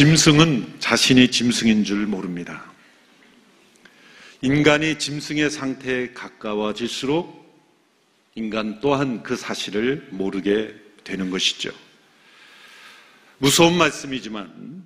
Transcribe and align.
짐승은 0.00 0.76
자신이 0.78 1.30
짐승인 1.30 1.84
줄 1.84 2.06
모릅니다. 2.06 2.72
인간이 4.40 4.98
짐승의 4.98 5.50
상태에 5.50 6.14
가까워질수록 6.14 7.38
인간 8.34 8.80
또한 8.80 9.22
그 9.22 9.36
사실을 9.36 10.08
모르게 10.10 10.74
되는 11.04 11.28
것이죠. 11.28 11.70
무서운 13.36 13.76
말씀이지만 13.76 14.84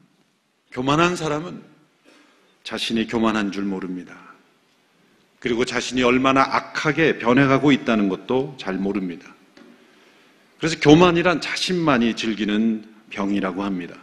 교만한 0.73 1.14
사람은 1.14 1.74
자신이 2.64 3.07
교만한 3.07 3.53
줄 3.53 3.64
모릅니다. 3.64 4.17
그리고 5.39 5.64
자신이 5.67 6.03
얼마나 6.03 6.41
악하게 6.41 7.18
변해가고 7.18 7.71
있다는 7.71 8.09
것도 8.09 8.57
잘 8.59 8.75
모릅니다. 8.75 9.32
그래서 10.59 10.81
교만이란 10.81 11.43
자신만이 11.43 12.17
즐기는 12.17 12.85
병이라고 13.11 13.63
합니다. 13.63 13.95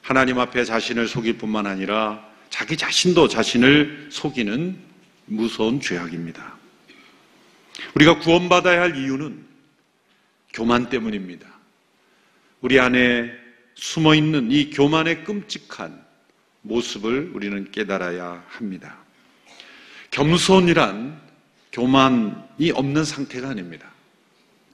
하나님 0.00 0.38
앞에 0.38 0.64
자신을 0.64 1.06
속일 1.06 1.36
뿐만 1.36 1.66
아니라 1.66 2.26
자기 2.48 2.76
자신도 2.76 3.28
자신을 3.28 4.08
속이는 4.10 4.78
무서운 5.26 5.80
죄악입니다. 5.80 6.56
우리가 7.94 8.18
구원받아야 8.18 8.80
할 8.80 8.96
이유는 8.96 9.44
교만 10.54 10.88
때문입니다. 10.88 11.46
우리 12.62 12.80
안에 12.80 13.30
숨어 13.74 14.14
있는 14.14 14.50
이 14.50 14.70
교만의 14.70 15.24
끔찍한 15.24 15.99
모습을 16.62 17.30
우리는 17.34 17.70
깨달아야 17.70 18.44
합니다. 18.48 18.98
겸손이란 20.10 21.20
교만이 21.72 22.70
없는 22.72 23.04
상태가 23.04 23.50
아닙니다. 23.50 23.90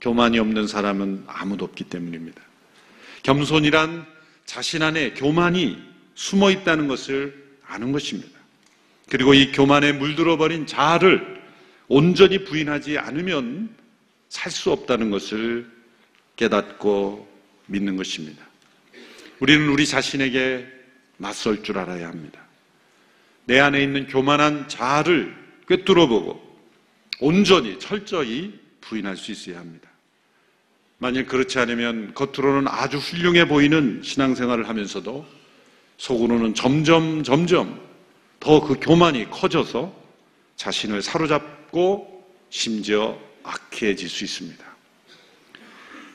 교만이 0.01 0.39
없는 0.39 0.67
사람은 0.67 1.23
아무도 1.27 1.65
없기 1.65 1.85
때문입니다. 1.85 2.41
겸손이란 3.23 4.05
자신 4.45 4.81
안에 4.81 5.13
교만이 5.13 5.77
숨어 6.15 6.51
있다는 6.51 6.87
것을 6.87 7.57
아는 7.65 7.91
것입니다. 7.91 8.37
그리고 9.09 9.33
이 9.33 9.51
교만에 9.51 9.91
물들어버린 9.93 10.65
자아를 10.67 11.41
온전히 11.87 12.43
부인하지 12.43 12.97
않으면 12.97 13.75
살 14.29 14.51
수 14.51 14.71
없다는 14.71 15.09
것을 15.09 15.69
깨닫고 16.35 17.27
믿는 17.67 17.95
것입니다. 17.95 18.45
우리는 19.39 19.69
우리 19.69 19.85
자신에게 19.85 20.76
맞설 21.17 21.63
줄 21.63 21.77
알아야 21.77 22.07
합니다. 22.07 22.41
내 23.45 23.59
안에 23.59 23.81
있는 23.81 24.07
교만한 24.07 24.67
자아를 24.67 25.35
꿰뚫어보고 25.67 26.45
온전히 27.19 27.79
철저히 27.79 28.59
부인할 28.81 29.17
수 29.17 29.31
있어야 29.31 29.59
합니다. 29.59 29.89
만일 30.99 31.25
그렇지 31.25 31.59
않으면 31.59 32.13
겉으로는 32.13 32.67
아주 32.67 32.97
훌륭해 32.97 33.47
보이는 33.47 34.01
신앙생활을 34.03 34.67
하면서도 34.67 35.25
속으로는 35.97 36.53
점점 36.55 37.23
점점 37.23 37.87
더 38.39 38.61
그 38.61 38.75
교만이 38.79 39.29
커져서 39.29 39.93
자신을 40.55 41.01
사로잡고 41.01 42.25
심지어 42.49 43.17
악해질 43.43 44.09
수 44.09 44.23
있습니다. 44.23 44.76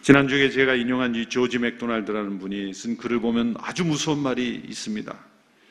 지난주에 0.03 0.51
제가 0.51 0.75
인용한 0.75 1.15
이 1.15 1.27
조지 1.27 1.59
맥도날드라는 1.59 2.41
분이 2.41 2.75
쓴 2.75 2.97
글을 2.97 3.21
보면 3.21 3.55
아주 3.61 3.85
무서운 3.85 4.19
말이 4.19 4.61
있습니다. 4.69 5.17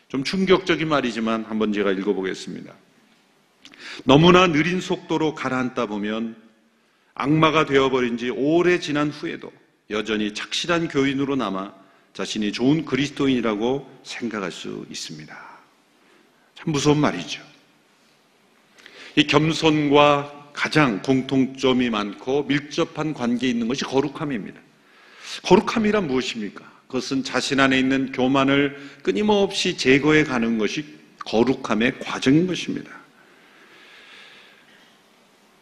좀 0.08 0.24
충격적인 0.24 0.88
말이지만 0.88 1.44
한번 1.44 1.74
제가 1.74 1.92
읽어보겠습니다. 1.92 2.74
너무나 4.06 4.48
느린 4.48 4.80
속도로 4.80 5.36
가라앉다 5.36 5.88
보면 5.88 6.38
악마가 7.14 7.66
되어버린 7.66 8.18
지 8.18 8.30
오래 8.30 8.80
지난 8.80 9.10
후에도 9.10 9.52
여전히 9.90 10.34
착실한 10.34 10.88
교인으로 10.88 11.36
남아 11.36 11.74
자신이 12.14 12.54
좋은 12.54 12.86
그리스도인이라고 12.86 14.02
생각할 14.04 14.50
수 14.50 14.86
있습니다. 14.90 15.38
참 16.56 16.72
무서운 16.72 17.00
말이죠. 17.00 17.42
이 19.18 19.28
겸손과 19.28 20.41
가장 20.54 21.02
공통점이 21.02 21.90
많고 21.90 22.44
밀접한 22.44 23.14
관계에 23.14 23.50
있는 23.50 23.68
것이 23.68 23.84
거룩함입니다. 23.84 24.60
거룩함이란 25.44 26.08
무엇입니까? 26.08 26.70
그것은 26.88 27.24
자신 27.24 27.60
안에 27.60 27.80
있는 27.80 28.12
교만을 28.12 28.78
끊임없이 29.02 29.78
제거해 29.78 30.24
가는 30.24 30.58
것이 30.58 30.86
거룩함의 31.26 32.00
과정인 32.00 32.48
것입니다. 32.48 32.92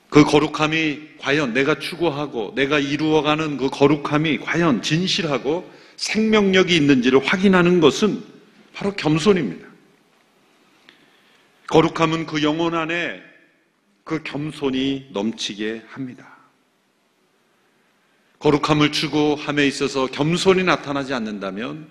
그 0.10 0.24
거룩함이 0.24 1.02
과연 1.20 1.54
내가 1.54 1.78
추구하고 1.78 2.54
내가 2.56 2.80
이루어가는 2.80 3.58
그 3.58 3.70
거룩함이 3.70 4.40
과연 4.40 4.82
진실하고 4.82 5.72
생명력이 5.98 6.76
있는지를 6.76 7.24
확인하는 7.24 7.80
것은 7.80 8.24
바로 8.74 8.94
겸손입니다. 8.94 9.68
거룩함은 11.68 12.26
그 12.26 12.42
영혼 12.42 12.74
안에 12.74 13.29
그 14.10 14.24
겸손이 14.24 15.10
넘치게 15.12 15.84
합니다. 15.88 16.36
거룩함을 18.40 18.92
추구함에 18.92 19.68
있어서 19.68 20.08
겸손이 20.08 20.64
나타나지 20.64 21.14
않는다면 21.14 21.88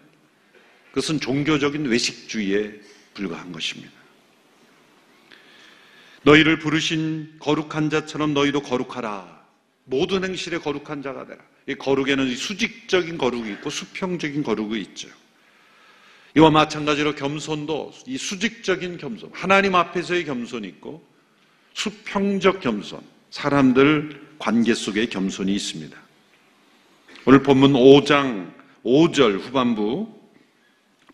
그것은 0.88 1.20
종교적인 1.20 1.86
외식주의에 1.86 2.72
불과한 3.14 3.52
것입니다. 3.52 3.92
너희를 6.22 6.58
부르신 6.58 7.36
거룩한 7.38 7.88
자처럼 7.88 8.34
너희도 8.34 8.62
거룩하라. 8.62 9.40
모든 9.84 10.24
행실에 10.24 10.58
거룩한 10.58 11.02
자가 11.02 11.24
되라. 11.24 11.40
이 11.68 11.76
거룩에는 11.76 12.34
수직적인 12.34 13.16
거룩이 13.16 13.48
있고 13.52 13.70
수평적인 13.70 14.42
거룩이 14.42 14.80
있죠. 14.80 15.08
이와 16.36 16.50
마찬가지로 16.50 17.14
겸손도 17.14 17.92
이 18.06 18.18
수직적인 18.18 18.98
겸손, 18.98 19.30
하나님 19.32 19.76
앞에서의 19.76 20.24
겸손이 20.24 20.66
있고 20.66 21.07
수평적 21.78 22.60
겸손, 22.60 23.00
사람들 23.30 24.20
관계 24.40 24.74
속의 24.74 25.10
겸손이 25.10 25.54
있습니다. 25.54 25.96
오늘 27.24 27.42
본문 27.44 27.74
5장 27.74 28.52
5절 28.84 29.38
후반부부터 29.38 30.12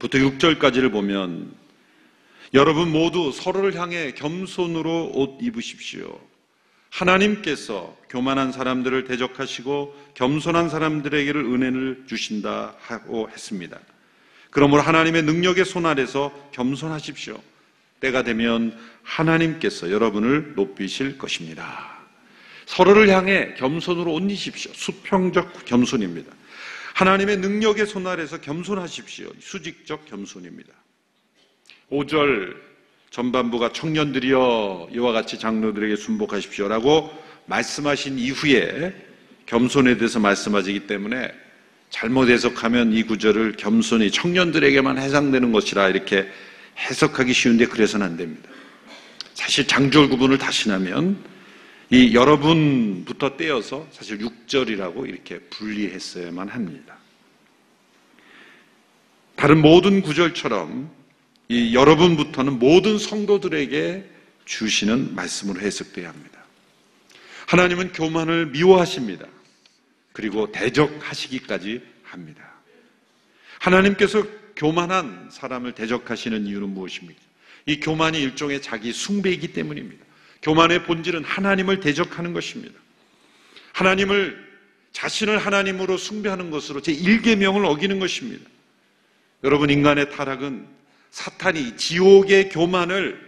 6절까지를 0.00 0.90
보면 0.90 1.52
여러분 2.54 2.90
모두 2.90 3.30
서로를 3.30 3.78
향해 3.78 4.12
겸손으로 4.12 5.12
옷 5.14 5.38
입으십시오. 5.42 6.18
하나님께서 6.88 7.94
교만한 8.08 8.50
사람들을 8.50 9.04
대적하시고 9.04 9.94
겸손한 10.14 10.70
사람들에게를 10.70 11.44
은혜를 11.44 12.04
주신다 12.06 12.74
하고 12.78 13.28
했습니다. 13.28 13.78
그러므로 14.48 14.80
하나님의 14.80 15.24
능력의 15.24 15.66
손 15.66 15.84
아래서 15.84 16.32
겸손하십시오. 16.52 17.38
때가 18.04 18.22
되면 18.22 18.76
하나님께서 19.02 19.90
여러분을 19.90 20.52
높이실 20.56 21.16
것입니다. 21.16 21.94
서로를 22.66 23.08
향해 23.08 23.54
겸손으로 23.56 24.12
옷 24.12 24.22
입으십시오. 24.22 24.72
수평적 24.74 25.64
겸손입니다. 25.64 26.32
하나님의 26.94 27.38
능력의 27.38 27.86
손 27.86 28.06
아래서 28.06 28.40
겸손하십시오. 28.40 29.30
수직적 29.40 30.06
겸손입니다. 30.06 30.72
5절 31.90 32.56
전반부가 33.10 33.72
청년들이여 33.72 34.90
이와 34.92 35.12
같이 35.12 35.38
장로들에게 35.38 35.96
순복하십시오라고 35.96 37.10
말씀하신 37.46 38.18
이후에 38.18 38.94
겸손에 39.46 39.96
대해서 39.96 40.20
말씀하시기 40.20 40.86
때문에 40.86 41.32
잘못 41.90 42.28
해석하면 42.28 42.92
이 42.92 43.04
구절을 43.04 43.52
겸손이 43.56 44.10
청년들에게만 44.10 44.98
해당되는 44.98 45.52
것이라 45.52 45.90
이렇게 45.90 46.26
해석하기 46.78 47.32
쉬운데 47.32 47.66
그래서는 47.66 48.06
안 48.06 48.16
됩니다. 48.16 48.48
사실 49.34 49.66
장절 49.66 50.08
구분을 50.08 50.38
다시 50.38 50.68
나면 50.68 51.22
이 51.90 52.14
여러분부터 52.14 53.36
떼어서 53.36 53.86
사실 53.92 54.18
6절이라고 54.18 55.08
이렇게 55.08 55.38
분리했어야만 55.38 56.48
합니다. 56.48 56.96
다른 59.36 59.60
모든 59.60 60.00
구절처럼 60.00 60.90
이 61.48 61.74
여러분부터는 61.74 62.58
모든 62.58 62.98
성도들에게 62.98 64.10
주시는 64.44 65.14
말씀으로 65.14 65.60
해석돼야 65.60 66.08
합니다. 66.08 66.44
하나님은 67.46 67.92
교만을 67.92 68.46
미워하십니다. 68.46 69.26
그리고 70.12 70.50
대적하시기까지 70.52 71.82
합니다. 72.04 72.42
하나님께서 73.58 74.24
교만한 74.56 75.28
사람을 75.30 75.72
대적하시는 75.72 76.46
이유는 76.46 76.70
무엇입니까? 76.70 77.20
이 77.66 77.80
교만이 77.80 78.20
일종의 78.20 78.62
자기 78.62 78.92
숭배이기 78.92 79.52
때문입니다. 79.52 80.04
교만의 80.42 80.84
본질은 80.84 81.24
하나님을 81.24 81.80
대적하는 81.80 82.32
것입니다. 82.32 82.78
하나님을 83.72 84.44
자신을 84.92 85.38
하나님으로 85.38 85.96
숭배하는 85.96 86.50
것으로 86.50 86.80
제 86.80 86.94
1계명을 86.94 87.64
어기는 87.64 87.98
것입니다. 87.98 88.48
여러분 89.42 89.70
인간의 89.70 90.10
타락은 90.10 90.66
사탄이 91.10 91.76
지옥의 91.76 92.50
교만을 92.50 93.20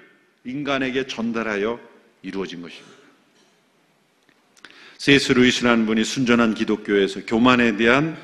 인간에게 0.45 1.07
전달하여 1.07 1.81
이루어진 2.23 2.63
것입니다. 2.63 2.97
세이스 4.99 5.33
루이스라는 5.33 5.87
분이 5.87 6.05
순전한 6.05 6.55
기독교에서 6.55 7.25
교만에 7.27 7.77
대한 7.77 8.17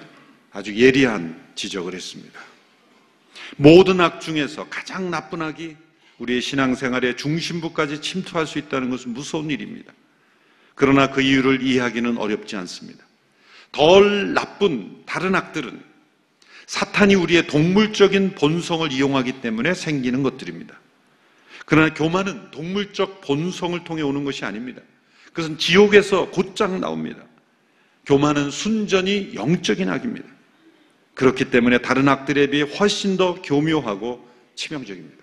아주 0.52 0.74
예리한 0.74 1.52
지적을 1.54 1.94
했습니다. 1.94 2.51
모든 3.56 4.00
악 4.00 4.20
중에서 4.20 4.68
가장 4.68 5.10
나쁜 5.10 5.42
악이 5.42 5.76
우리의 6.18 6.40
신앙생활의 6.40 7.16
중심부까지 7.16 8.00
침투할 8.00 8.46
수 8.46 8.58
있다는 8.58 8.90
것은 8.90 9.12
무서운 9.12 9.50
일입니다. 9.50 9.92
그러나 10.74 11.10
그 11.10 11.20
이유를 11.20 11.62
이해하기는 11.62 12.18
어렵지 12.18 12.56
않습니다. 12.56 13.04
덜 13.72 14.34
나쁜 14.34 15.02
다른 15.06 15.34
악들은 15.34 15.82
사탄이 16.66 17.14
우리의 17.14 17.46
동물적인 17.48 18.34
본성을 18.34 18.90
이용하기 18.92 19.40
때문에 19.40 19.74
생기는 19.74 20.22
것들입니다. 20.22 20.78
그러나 21.66 21.92
교만은 21.92 22.50
동물적 22.50 23.20
본성을 23.22 23.82
통해 23.84 24.02
오는 24.02 24.24
것이 24.24 24.44
아닙니다. 24.44 24.80
그것은 25.26 25.58
지옥에서 25.58 26.30
곧장 26.30 26.80
나옵니다. 26.80 27.22
교만은 28.06 28.50
순전히 28.50 29.32
영적인 29.34 29.88
악입니다. 29.88 30.28
그렇기 31.14 31.50
때문에 31.50 31.78
다른 31.78 32.08
악들에 32.08 32.48
비해 32.48 32.62
훨씬 32.62 33.16
더 33.16 33.34
교묘하고 33.42 34.26
치명적입니다. 34.54 35.22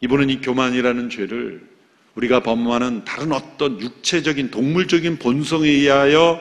이분은 0.00 0.30
이 0.30 0.40
교만이라는 0.40 1.10
죄를 1.10 1.66
우리가 2.14 2.42
범하는 2.42 3.04
다른 3.04 3.32
어떤 3.32 3.80
육체적인 3.80 4.50
동물적인 4.50 5.18
본성에 5.18 5.68
의하여 5.68 6.40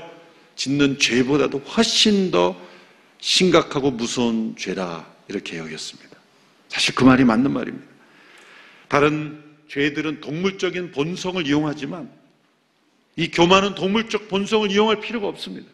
짓는 0.55 0.97
죄보다도 0.97 1.59
훨씬 1.59 2.31
더 2.31 2.59
심각하고 3.19 3.91
무서운 3.91 4.55
죄다 4.57 5.05
이렇게 5.27 5.57
여겼습니다. 5.57 6.17
사실 6.69 6.95
그 6.95 7.03
말이 7.03 7.23
맞는 7.23 7.51
말입니다. 7.51 7.85
다른 8.87 9.43
죄들은 9.69 10.21
동물적인 10.21 10.91
본성을 10.91 11.45
이용하지만 11.45 12.09
이 13.15 13.29
교만은 13.29 13.75
동물적 13.75 14.29
본성을 14.29 14.71
이용할 14.71 14.99
필요가 14.99 15.27
없습니다. 15.27 15.67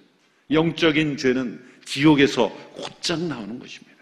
영적인 0.51 1.18
죄는 1.18 1.73
지옥에서 1.85 2.50
곧장 2.74 3.27
나오는 3.27 3.59
것입니다. 3.59 3.94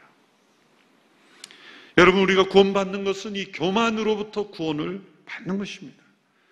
여러분 1.97 2.21
우리가 2.21 2.47
구원받는 2.47 3.03
것은 3.03 3.35
이 3.35 3.51
교만으로부터 3.51 4.49
구원을 4.49 5.01
받는 5.25 5.57
것입니다. 5.57 6.01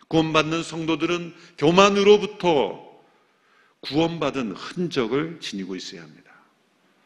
구원받는 0.07 0.63
성도들은 0.63 1.33
교만으로부터 1.57 2.89
구원받은 3.81 4.51
흔적을 4.53 5.39
지니고 5.39 5.75
있어야 5.75 6.01
합니다. 6.01 6.31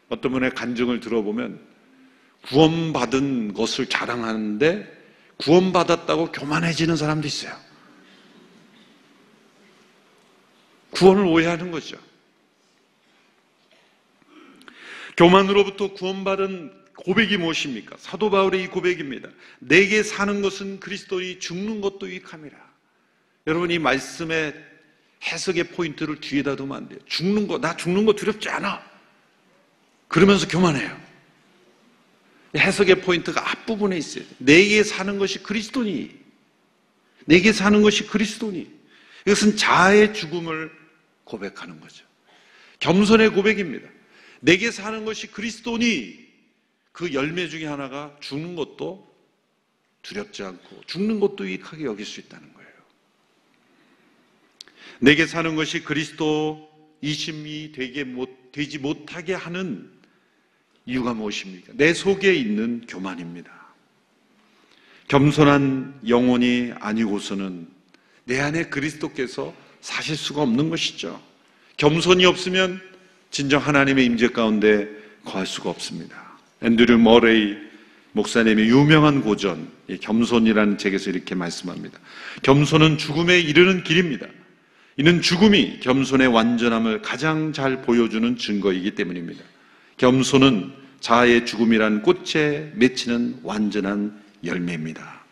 어떤 0.10 0.32
분의 0.32 0.52
간증을 0.52 1.00
들어보면 1.00 1.60
구원받은 2.48 3.54
것을 3.54 3.88
자랑하는데 3.88 5.04
구원받았다고 5.38 6.32
교만해지는 6.32 6.96
사람도 6.96 7.28
있어요. 7.28 7.56
구원을 10.92 11.26
오해하는 11.26 11.72
거죠. 11.72 11.98
교만으로부터 15.18 15.94
구원받은 15.94 16.84
고백이 16.96 17.38
무엇입니까? 17.38 17.96
사도 18.00 18.30
바울의 18.30 18.64
이 18.64 18.68
고백입니다. 18.68 19.30
내게 19.60 20.04
사는 20.04 20.42
것은 20.42 20.80
그리스도이 20.80 21.40
죽는 21.40 21.82
것도 21.82 22.08
유익함이라. 22.08 22.58
여러분 23.48 23.72
이 23.72 23.80
말씀의 23.80 24.54
해석의 25.24 25.66
포인트를 25.70 26.20
뒤에다 26.20 26.56
두면 26.56 26.78
안 26.78 26.90
돼요. 26.90 27.00
죽는 27.06 27.48
거, 27.48 27.60
나 27.60 27.76
죽는 27.76 28.06
거 28.06 28.14
두렵지 28.14 28.50
않아. 28.50 28.84
그러면서 30.08 30.48
교만해요. 30.48 31.02
해석의 32.56 33.02
포인트가 33.02 33.50
앞부분에 33.50 33.98
있어요. 33.98 34.24
내게 34.38 34.84
사는 34.84 35.18
것이 35.18 35.42
그리스도니. 35.42 36.12
내게 37.26 37.52
사는 37.52 37.82
것이 37.82 38.06
그리스도니. 38.06 38.72
이것은 39.26 39.56
자아의 39.56 40.14
죽음을 40.14 40.72
고백하는 41.24 41.80
거죠. 41.80 42.06
겸손의 42.80 43.30
고백입니다. 43.30 43.88
내게 44.44 44.72
사는 44.72 45.06
것이 45.06 45.28
그리스도니 45.28 46.20
그 46.92 47.14
열매 47.14 47.48
중에 47.48 47.66
하나가 47.66 48.14
죽는 48.20 48.56
것도 48.58 49.10
두렵지 50.02 50.44
않고 50.44 50.82
죽는 50.86 51.22
것도 51.22 51.48
유익하게 51.48 51.86
여길 51.86 52.06
수 52.06 52.20
있다는 52.20 52.54
거예요. 52.54 52.70
내게 55.00 55.26
사는 55.26 55.56
것이 55.56 55.86
그리스도 55.86 56.70
이심이 57.00 57.72
되게 57.72 58.04
못, 58.04 58.52
되지 58.52 58.80
못하게 58.80 59.34
하는 59.34 59.90
이유가 60.86 61.14
무엇입니까? 61.14 61.72
내 61.78 61.94
속에 61.94 62.34
있는 62.36 62.86
교만입니다. 62.86 63.50
겸손한 65.08 66.02
영혼이 66.06 66.74
아니고서는 66.80 67.70
내 68.26 68.42
안에 68.42 68.66
그리스도께서 68.66 69.56
사실 69.80 70.18
수가 70.18 70.42
없는 70.42 70.70
것이죠. 70.70 71.24
겸손이 71.78 72.26
없으면 72.26 72.93
진정 73.34 73.60
하나님의 73.62 74.06
임재 74.06 74.28
가운데 74.28 74.88
거할 75.26 75.48
수가 75.48 75.72
없습니다. 75.72 76.16
앤드류 76.62 77.00
머레이 77.00 77.58
목사님의 78.12 78.70
유명한 78.70 79.24
고전 79.24 79.70
겸손이라는 80.02 80.78
책에서 80.78 81.10
이렇게 81.10 81.34
말씀합니다. 81.34 81.98
겸손은 82.44 83.00
죽음에 83.00 83.40
이르는 83.40 83.84
길입니다. 83.84 84.28
이는 84.98 85.20
죽음이 85.20 85.80
겸손의 85.80 86.28
완전함을 86.28 87.02
가장 87.02 87.54
잘 87.54 87.82
보여주는 87.82 88.38
증거이기 88.38 88.92
때문입니다. 88.92 89.44
겸손은 89.98 90.72
자아의 91.00 91.48
죽음이란 91.48 92.04
꽃에 92.04 92.72
맺히는 92.76 93.40
완전한 93.42 94.16
열매입니다. 94.46 95.24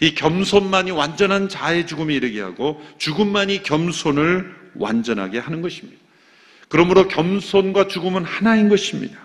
이 0.00 0.14
겸손만이 0.14 0.90
완전한 0.90 1.48
자아의 1.48 1.86
죽음에 1.86 2.14
이르게 2.14 2.42
하고 2.42 2.84
죽음만이 2.98 3.62
겸손을 3.62 4.54
완전하게 4.74 5.38
하는 5.38 5.62
것입니다. 5.62 5.99
그러므로 6.70 7.08
겸손과 7.08 7.88
죽음은 7.88 8.24
하나인 8.24 8.68
것입니다. 8.68 9.18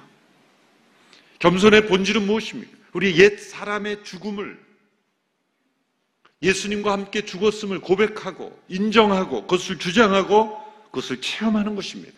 겸손의 1.40 1.86
본질은 1.86 2.26
무엇입니까? 2.26 2.76
우리 2.94 3.18
옛 3.20 3.38
사람의 3.40 4.04
죽음을 4.04 4.60
예수님과 6.42 6.92
함께 6.92 7.24
죽었음을 7.24 7.82
고백하고 7.82 8.60
인정하고 8.68 9.44
그것을 9.44 9.78
주장하고 9.78 10.58
그것을 10.86 11.22
체험하는 11.22 11.76
것입니다. 11.76 12.14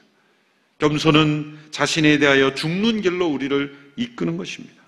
겸손은 0.79 1.59
자신에 1.71 2.19
대하여 2.19 2.55
죽는 2.55 3.01
길로 3.01 3.27
우리를 3.27 3.93
이끄는 3.97 4.37
것입니다. 4.37 4.81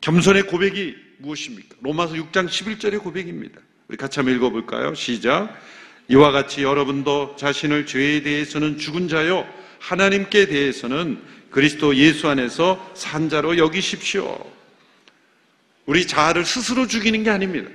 겸손의 0.00 0.48
고백이 0.48 0.96
무엇입니까? 1.18 1.76
로마서 1.80 2.14
6장 2.14 2.48
11절의 2.48 3.02
고백입니다. 3.02 3.60
우리 3.86 3.96
같이 3.96 4.18
한번 4.18 4.34
읽어볼까요? 4.34 4.94
시작. 4.94 5.54
이와 6.08 6.30
같이 6.30 6.62
여러분도 6.62 7.36
자신을 7.36 7.86
죄에 7.86 8.22
대해서는 8.22 8.78
죽은 8.78 9.08
자요, 9.08 9.46
하나님께 9.78 10.46
대해서는 10.46 11.22
그리스도 11.50 11.94
예수 11.96 12.28
안에서 12.28 12.92
산 12.94 13.28
자로 13.28 13.58
여기십시오. 13.58 14.38
우리 15.86 16.06
자아를 16.06 16.44
스스로 16.44 16.86
죽이는 16.86 17.22
게 17.24 17.30
아닙니다. 17.30 17.70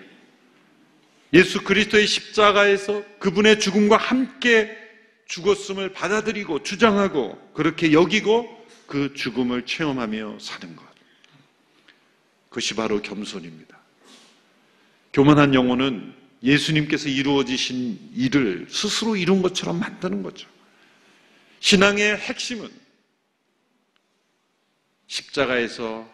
예수 1.34 1.64
그리스도의 1.64 2.06
십자가에서 2.06 3.04
그분의 3.20 3.60
죽음과 3.60 3.98
함께 3.98 4.78
죽었음을 5.28 5.94
받아들이고 5.94 6.62
주장하고 6.62 7.52
그렇게 7.54 7.92
여기고 7.92 8.66
그 8.86 9.14
죽음을 9.16 9.66
체험하며 9.66 10.38
사는 10.40 10.76
것. 10.76 10.84
그것이 12.50 12.76
바로 12.76 13.02
겸손입니다. 13.02 13.80
교만한 15.12 15.56
영혼은 15.56 16.14
예수님께서 16.44 17.10
이루어지신 17.10 18.12
일을 18.16 18.68
스스로 18.70 19.16
이룬 19.16 19.42
것처럼 19.42 19.80
만드는 19.80 20.24
거죠. 20.24 20.48
신앙의 21.62 22.18
핵심은 22.18 22.70
십자가에서 25.08 26.12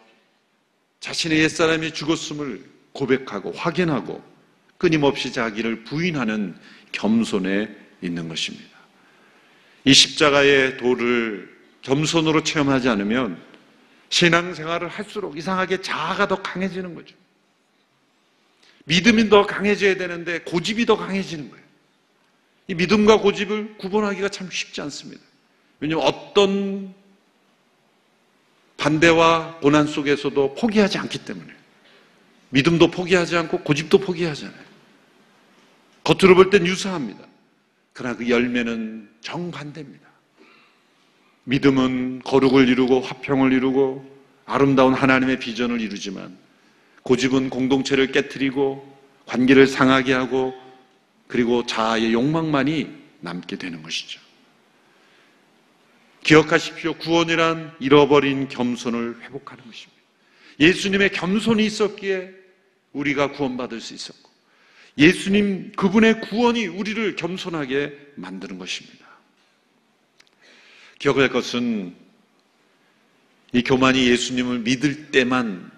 자신의 1.00 1.40
옛사람이 1.40 1.92
죽었음을 1.92 2.64
고백하고 2.92 3.52
확인하고 3.52 4.22
끊임없이 4.78 5.32
자기를 5.32 5.84
부인하는 5.84 6.56
겸손에 6.92 7.68
있는 8.00 8.28
것입니다. 8.28 8.78
이 9.84 9.92
십자가의 9.92 10.76
도를 10.76 11.58
겸손으로 11.82 12.44
체험하지 12.44 12.88
않으면 12.88 13.42
신앙생활을 14.10 14.88
할수록 14.88 15.36
이상하게 15.36 15.80
자아가 15.80 16.28
더 16.28 16.42
강해지는 16.42 16.94
거죠. 16.94 17.16
믿음이 18.84 19.28
더 19.28 19.46
강해져야 19.46 19.96
되는데 19.96 20.40
고집이 20.40 20.86
더 20.86 20.96
강해지는 20.96 21.50
거예요. 21.50 21.64
이 22.68 22.74
믿음과 22.74 23.18
고집을 23.20 23.76
구분하기가 23.78 24.28
참 24.28 24.48
쉽지 24.50 24.80
않습니다. 24.82 25.22
왜냐하면 25.80 26.06
어떤 26.06 26.94
반대와 28.76 29.58
고난 29.60 29.86
속에서도 29.86 30.54
포기하지 30.54 30.98
않기 30.98 31.24
때문에 31.24 31.52
믿음도 32.50 32.90
포기하지 32.90 33.36
않고 33.36 33.60
고집도 33.60 33.98
포기하잖아요. 33.98 34.70
겉으로 36.04 36.34
볼 36.34 36.50
땐 36.50 36.66
유사합니다. 36.66 37.20
그러나 37.92 38.16
그 38.16 38.28
열매는 38.28 39.10
정반대입니다. 39.20 40.08
믿음은 41.44 42.22
거룩을 42.24 42.68
이루고 42.68 43.00
화평을 43.00 43.52
이루고 43.52 44.18
아름다운 44.46 44.94
하나님의 44.94 45.38
비전을 45.38 45.80
이루지만 45.80 46.36
고집은 47.02 47.50
공동체를 47.50 48.12
깨뜨리고 48.12 48.86
관계를 49.26 49.66
상하게 49.66 50.12
하고 50.12 50.54
그리고 51.26 51.64
자아의 51.64 52.12
욕망만이 52.12 52.90
남게 53.20 53.56
되는 53.56 53.82
것이죠. 53.82 54.20
기억하십시오. 56.22 56.94
구원이란 56.94 57.76
잃어버린 57.80 58.48
겸손을 58.48 59.22
회복하는 59.22 59.64
것입니다. 59.64 60.00
예수님의 60.58 61.12
겸손이 61.12 61.64
있었기에 61.64 62.30
우리가 62.92 63.32
구원받을 63.32 63.80
수 63.80 63.94
있었고, 63.94 64.28
예수님 64.98 65.72
그분의 65.72 66.20
구원이 66.22 66.66
우리를 66.66 67.16
겸손하게 67.16 67.96
만드는 68.16 68.58
것입니다. 68.58 69.06
기억할 70.98 71.30
것은 71.30 71.94
이 73.52 73.62
교만이 73.62 74.06
예수님을 74.08 74.58
믿을 74.60 75.10
때만 75.10 75.69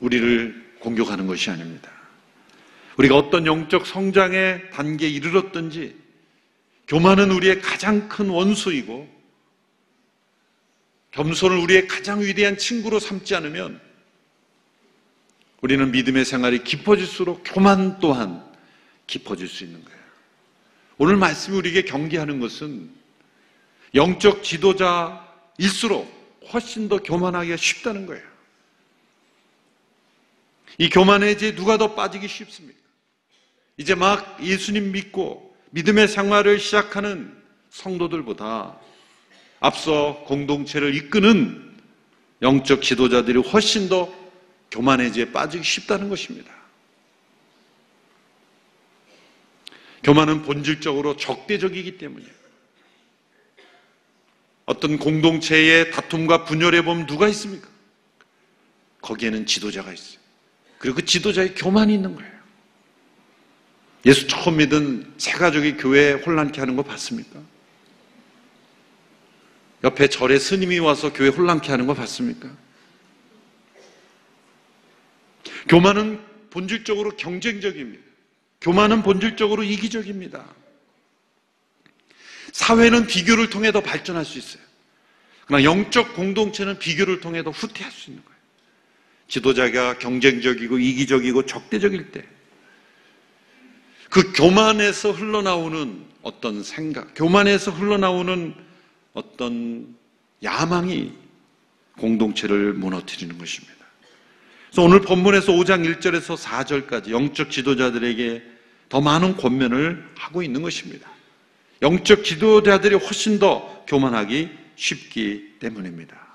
우리를 0.00 0.76
공격하는 0.80 1.26
것이 1.26 1.50
아닙니다. 1.50 1.90
우리가 2.96 3.16
어떤 3.16 3.46
영적 3.46 3.86
성장의 3.86 4.70
단계에 4.70 5.08
이르렀든지 5.08 5.96
교만은 6.88 7.30
우리의 7.30 7.60
가장 7.60 8.08
큰 8.08 8.28
원수이고 8.28 9.08
겸손을 11.12 11.56
우리의 11.58 11.86
가장 11.88 12.20
위대한 12.20 12.56
친구로 12.58 12.98
삼지 12.98 13.34
않으면 13.34 13.80
우리는 15.60 15.90
믿음의 15.90 16.24
생활이 16.24 16.64
깊어질수록 16.64 17.42
교만 17.44 17.98
또한 18.00 18.44
깊어질 19.06 19.48
수 19.48 19.64
있는 19.64 19.84
거예요. 19.84 20.00
오늘 20.98 21.16
말씀이 21.16 21.56
우리에게 21.56 21.82
경계하는 21.82 22.40
것은 22.40 22.90
영적 23.94 24.42
지도자일수록 24.42 26.20
훨씬 26.52 26.88
더 26.88 26.98
교만하기가 26.98 27.56
쉽다는 27.56 28.06
거예요. 28.06 28.29
이 30.78 30.88
교만에 30.88 31.32
이제 31.32 31.54
누가 31.54 31.78
더 31.78 31.94
빠지기 31.94 32.28
쉽습니까? 32.28 32.78
이제 33.76 33.94
막 33.94 34.38
예수님 34.42 34.92
믿고 34.92 35.56
믿음의 35.70 36.08
생활을 36.08 36.58
시작하는 36.58 37.34
성도들보다 37.70 38.78
앞서 39.60 40.24
공동체를 40.26 40.94
이끄는 40.94 41.78
영적 42.42 42.82
지도자들이 42.82 43.38
훨씬 43.40 43.88
더 43.88 44.12
교만해지에 44.70 45.32
빠지기 45.32 45.64
쉽다는 45.64 46.08
것입니다. 46.08 46.52
교만은 50.02 50.42
본질적으로 50.42 51.16
적대적이기 51.16 51.98
때문이에요. 51.98 52.40
어떤 54.64 54.98
공동체의 54.98 55.90
다툼과 55.90 56.44
분열에 56.44 56.82
보면 56.82 57.06
누가 57.06 57.28
있습니까? 57.28 57.68
거기에는 59.02 59.44
지도자가 59.44 59.92
있어요. 59.92 60.19
그리고 60.80 60.96
그 60.96 61.04
지도자의 61.04 61.54
교만이 61.54 61.92
있는 61.92 62.16
거예요. 62.16 62.32
예수 64.06 64.26
처음 64.26 64.56
믿은 64.56 65.12
새 65.18 65.32
가족이 65.32 65.76
교회에 65.76 66.14
혼란케 66.14 66.58
하는 66.58 66.74
거 66.74 66.82
봤습니까? 66.82 67.38
옆에 69.84 70.08
절에 70.08 70.38
스님이 70.38 70.78
와서 70.78 71.12
교회 71.12 71.28
혼란케 71.28 71.70
하는 71.70 71.86
거 71.86 71.92
봤습니까? 71.92 72.50
교만은 75.68 76.18
본질적으로 76.48 77.10
경쟁적입니다. 77.10 78.02
교만은 78.62 79.02
본질적으로 79.02 79.62
이기적입니다. 79.62 80.46
사회는 82.52 83.06
비교를 83.06 83.50
통해 83.50 83.70
더 83.70 83.82
발전할 83.82 84.24
수 84.24 84.38
있어요. 84.38 84.62
그러나 85.46 85.62
영적 85.62 86.14
공동체는 86.14 86.78
비교를 86.78 87.20
통해 87.20 87.42
더 87.42 87.50
후퇴할 87.50 87.92
수 87.92 88.08
있는 88.08 88.24
거예요. 88.24 88.29
지도자가 89.30 89.98
경쟁적이고 89.98 90.78
이기적이고 90.78 91.46
적대적일 91.46 92.10
때, 92.10 92.24
그 94.10 94.32
교만에서 94.32 95.12
흘러나오는 95.12 96.04
어떤 96.22 96.62
생각, 96.62 97.14
교만에서 97.14 97.70
흘러나오는 97.70 98.54
어떤 99.14 99.94
야망이 100.42 101.12
공동체를 101.96 102.74
무너뜨리는 102.74 103.38
것입니다. 103.38 103.76
그래서 104.66 104.82
오늘 104.82 105.00
본문에서 105.00 105.52
5장 105.52 105.88
1절에서 105.98 106.36
4절까지 106.36 107.10
영적 107.10 107.50
지도자들에게 107.50 108.42
더 108.88 109.00
많은 109.00 109.36
권면을 109.36 110.04
하고 110.16 110.42
있는 110.42 110.62
것입니다. 110.62 111.08
영적 111.82 112.24
지도자들이 112.24 112.96
훨씬 112.96 113.38
더 113.38 113.84
교만하기 113.86 114.50
쉽기 114.74 115.56
때문입니다. 115.60 116.29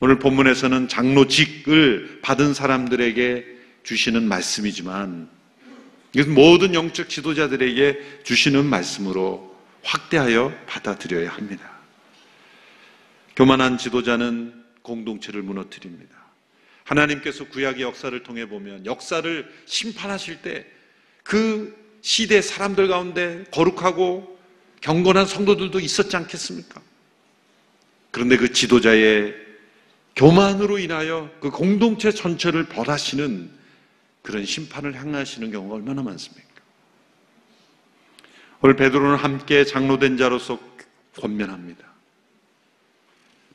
오늘 0.00 0.18
본문에서는 0.18 0.88
장로직을 0.88 2.20
받은 2.22 2.54
사람들에게 2.54 3.46
주시는 3.82 4.26
말씀이지만 4.26 5.28
이것은 6.14 6.34
모든 6.34 6.74
영적 6.74 7.08
지도자들에게 7.08 8.22
주시는 8.24 8.64
말씀으로 8.66 9.56
확대하여 9.82 10.52
받아들여야 10.66 11.30
합니다. 11.30 11.78
교만한 13.36 13.78
지도자는 13.78 14.52
공동체를 14.82 15.42
무너뜨립니다. 15.42 16.16
하나님께서 16.84 17.44
구약의 17.44 17.82
역사를 17.82 18.20
통해 18.22 18.46
보면 18.46 18.86
역사를 18.86 19.48
심판하실 19.66 20.42
때 20.42 20.80
그 21.30 21.76
시대 22.00 22.40
사람들 22.42 22.88
가운데 22.88 23.44
거룩하고 23.52 24.38
경건한 24.80 25.26
성도들도 25.26 25.78
있었지 25.78 26.16
않겠습니까? 26.16 26.80
그런데 28.10 28.36
그 28.36 28.52
지도자의 28.52 29.34
교만으로 30.20 30.78
인하여 30.78 31.30
그 31.40 31.48
공동체 31.48 32.10
전체를 32.10 32.64
벌하시는 32.64 33.50
그런 34.20 34.44
심판을 34.44 34.94
향하시는 34.94 35.50
경우가 35.50 35.76
얼마나 35.76 36.02
많습니까? 36.02 36.46
오늘 38.60 38.76
베드로는 38.76 39.16
함께 39.16 39.64
장로된 39.64 40.18
자로서 40.18 40.60
권면합니다. 41.18 41.86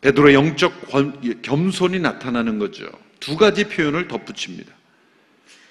베드로의 0.02 0.34
영적 0.34 1.44
겸손이 1.44 2.00
나타나는 2.00 2.58
거죠. 2.58 2.90
두 3.20 3.38
가지 3.38 3.66
표현을 3.66 4.08
덧붙입니다. 4.08 4.74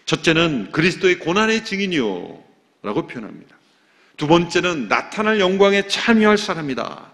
첫째는 0.07 0.71
그리스도의 0.71 1.19
고난의 1.19 1.65
증인이요. 1.65 2.45
라고 2.83 3.09
표현합니다. 3.09 3.57
두 4.17 4.29
번째는 4.29 4.87
나타날 4.87 5.41
영광에 5.41 5.89
참여할 5.89 6.39
사람이다. 6.39 7.11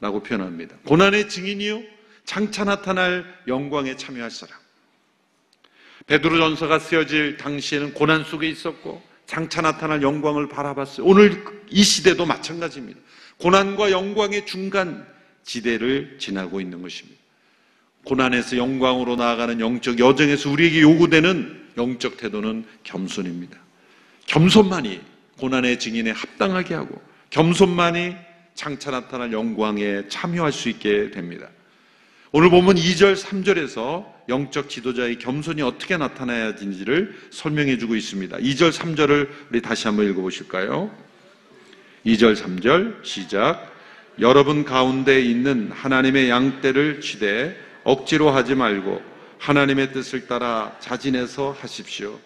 라고 0.00 0.22
표현합니다. 0.22 0.76
고난의 0.86 1.28
증인이요. 1.28 1.97
장차 2.28 2.62
나타날 2.62 3.24
영광에 3.46 3.96
참여할 3.96 4.30
사람. 4.30 4.54
베드로 6.06 6.36
전서가 6.36 6.78
쓰여질 6.78 7.38
당시에는 7.38 7.94
고난 7.94 8.22
속에 8.22 8.46
있었고 8.46 9.02
장차 9.24 9.62
나타날 9.62 10.02
영광을 10.02 10.46
바라봤어요. 10.46 11.06
오늘 11.06 11.42
이 11.70 11.82
시대도 11.82 12.26
마찬가지입니다. 12.26 13.00
고난과 13.38 13.92
영광의 13.92 14.44
중간 14.44 15.06
지대를 15.42 16.18
지나고 16.18 16.60
있는 16.60 16.82
것입니다. 16.82 17.18
고난에서 18.04 18.58
영광으로 18.58 19.16
나아가는 19.16 19.58
영적 19.58 19.98
여정에서 19.98 20.50
우리에게 20.50 20.82
요구되는 20.82 21.68
영적 21.78 22.18
태도는 22.18 22.66
겸손입니다. 22.82 23.56
겸손만이 24.26 25.00
고난의 25.38 25.78
증인에 25.78 26.10
합당하게 26.10 26.74
하고 26.74 27.00
겸손만이 27.30 28.16
장차 28.54 28.90
나타날 28.90 29.32
영광에 29.32 30.08
참여할 30.10 30.52
수 30.52 30.68
있게 30.68 31.10
됩니다. 31.10 31.48
오늘 32.30 32.50
보면 32.50 32.74
2절, 32.74 33.16
3절에서 33.16 34.04
영적 34.28 34.68
지도자의 34.68 35.18
겸손이 35.18 35.62
어떻게 35.62 35.96
나타나야 35.96 36.48
하는지를 36.48 37.16
설명해 37.30 37.78
주고 37.78 37.96
있습니다. 37.96 38.36
2절, 38.36 38.70
3절을 38.70 39.28
우리 39.50 39.62
다시 39.62 39.86
한번 39.86 40.06
읽어 40.10 40.20
보실까요? 40.20 40.90
2절, 42.04 42.36
3절 42.36 43.02
시작. 43.02 43.72
여러분 44.20 44.66
가운데 44.66 45.22
있는 45.22 45.70
하나님의 45.72 46.28
양떼를 46.28 47.00
치되 47.00 47.56
억지로 47.84 48.28
하지 48.28 48.54
말고 48.54 49.00
하나님의 49.38 49.92
뜻을 49.92 50.26
따라 50.26 50.76
자진해서 50.80 51.56
하십시오. 51.58 52.18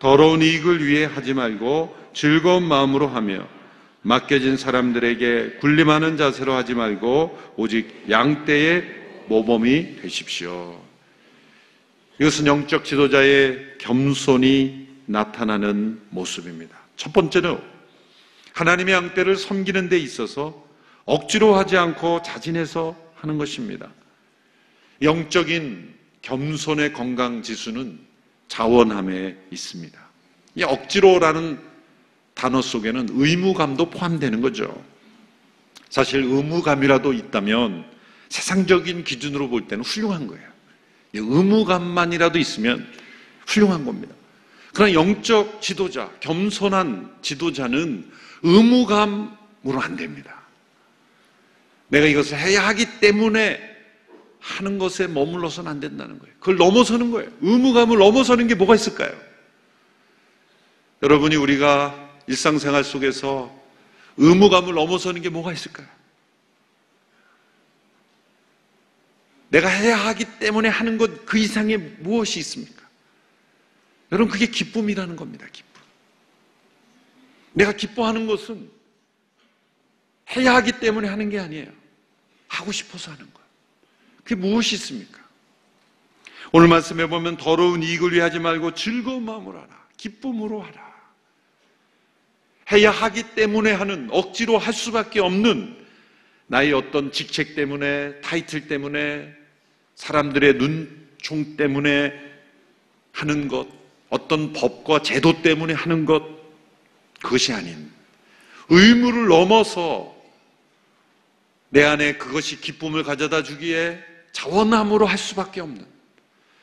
더러운 0.00 0.42
이익을 0.42 0.84
위해 0.84 1.04
하지 1.04 1.32
말고 1.32 1.96
즐거운 2.12 2.64
마음으로 2.64 3.06
하며 3.06 3.46
맡겨진 4.02 4.56
사람들에게 4.56 5.58
군림하는 5.60 6.16
자세로 6.16 6.54
하지 6.54 6.74
말고 6.74 7.38
오직 7.56 8.06
양떼의 8.10 9.03
모범이 9.28 9.96
되십시오. 9.96 10.80
이것은 12.20 12.46
영적 12.46 12.84
지도자의 12.84 13.78
겸손이 13.78 14.88
나타나는 15.06 16.00
모습입니다. 16.10 16.78
첫 16.96 17.12
번째는 17.12 17.58
하나님의 18.52 18.94
양떼를 18.94 19.36
섬기는 19.36 19.88
데 19.88 19.98
있어서 19.98 20.64
억지로 21.04 21.54
하지 21.56 21.76
않고 21.76 22.22
자진해서 22.22 22.96
하는 23.16 23.36
것입니다. 23.36 23.90
영적인 25.02 25.94
겸손의 26.22 26.92
건강 26.92 27.42
지수는 27.42 27.98
자원함에 28.48 29.36
있습니다. 29.50 29.98
이 30.54 30.62
억지로라는 30.62 31.58
단어 32.34 32.62
속에는 32.62 33.08
의무감도 33.10 33.90
포함되는 33.90 34.40
거죠. 34.40 34.82
사실 35.88 36.22
의무감이라도 36.22 37.12
있다면 37.12 37.84
세상적인 38.28 39.04
기준으로 39.04 39.48
볼 39.48 39.66
때는 39.66 39.84
훌륭한 39.84 40.26
거예요. 40.26 40.46
의무감만이라도 41.14 42.38
있으면 42.38 42.86
훌륭한 43.46 43.84
겁니다. 43.84 44.14
그러나 44.72 44.92
영적 44.92 45.62
지도자, 45.62 46.10
겸손한 46.20 47.16
지도자는 47.22 48.10
의무감으로 48.42 49.80
안 49.80 49.96
됩니다. 49.96 50.42
내가 51.88 52.06
이것을 52.06 52.38
해야 52.38 52.66
하기 52.68 52.98
때문에 53.00 53.74
하는 54.40 54.78
것에 54.78 55.06
머물러서는 55.06 55.70
안 55.70 55.80
된다는 55.80 56.18
거예요. 56.18 56.34
그걸 56.38 56.56
넘어서는 56.56 57.10
거예요. 57.12 57.30
의무감을 57.40 57.98
넘어서는 57.98 58.48
게 58.48 58.54
뭐가 58.54 58.74
있을까요? 58.74 59.16
여러분이 61.02 61.36
우리가 61.36 62.10
일상생활 62.26 62.84
속에서 62.84 63.54
의무감을 64.16 64.74
넘어서는 64.74 65.22
게 65.22 65.28
뭐가 65.28 65.52
있을까요? 65.52 65.86
내가 69.48 69.68
해야 69.68 69.96
하기 69.96 70.24
때문에 70.38 70.68
하는 70.68 70.98
것 70.98 71.24
그 71.26 71.38
이상의 71.38 71.78
무엇이 71.78 72.40
있습니까? 72.40 72.82
여러분, 74.12 74.32
그게 74.32 74.46
기쁨이라는 74.46 75.16
겁니다, 75.16 75.46
기쁨. 75.52 75.82
내가 77.52 77.72
기뻐하는 77.72 78.26
것은 78.26 78.70
해야 80.36 80.54
하기 80.56 80.72
때문에 80.80 81.08
하는 81.08 81.30
게 81.30 81.38
아니에요. 81.38 81.70
하고 82.48 82.72
싶어서 82.72 83.12
하는 83.12 83.24
거예요. 83.32 83.48
그게 84.22 84.34
무엇이 84.34 84.74
있습니까? 84.76 85.22
오늘 86.52 86.68
말씀해 86.68 87.08
보면 87.08 87.36
더러운 87.36 87.82
이익을 87.82 88.12
위하지 88.12 88.38
말고 88.38 88.74
즐거운 88.74 89.24
마음으로 89.24 89.60
하라. 89.60 89.86
기쁨으로 89.96 90.62
하라. 90.62 90.94
해야 92.72 92.90
하기 92.90 93.34
때문에 93.34 93.72
하는 93.72 94.08
억지로 94.10 94.58
할 94.58 94.72
수밖에 94.72 95.20
없는 95.20 95.83
나의 96.46 96.72
어떤 96.72 97.10
직책 97.10 97.54
때문에 97.54 98.20
타이틀 98.20 98.68
때문에 98.68 99.32
사람들의 99.94 100.54
눈총 100.54 101.56
때문에 101.56 102.12
하는 103.12 103.48
것 103.48 103.68
어떤 104.10 104.52
법과 104.52 105.02
제도 105.02 105.42
때문에 105.42 105.72
하는 105.74 106.04
것 106.04 106.22
그것이 107.22 107.52
아닌 107.52 107.90
의무를 108.68 109.28
넘어서 109.28 110.14
내 111.70 111.84
안에 111.84 112.18
그것이 112.18 112.60
기쁨을 112.60 113.02
가져다 113.02 113.42
주기에 113.42 113.98
자원함으로 114.32 115.06
할 115.06 115.18
수밖에 115.18 115.60
없는 115.60 115.86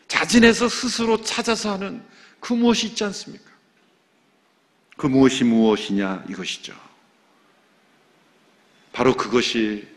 자진해서 0.07 0.69
스스로 0.69 1.21
찾아서 1.21 1.73
하는 1.73 2.03
그 2.39 2.53
무엇이 2.53 2.87
있지 2.87 3.03
않습니까? 3.05 3.49
그 4.97 5.07
무엇이 5.07 5.43
무엇이냐 5.43 6.25
이것이죠. 6.29 6.90
바로 8.91 9.15
그것이 9.15 9.87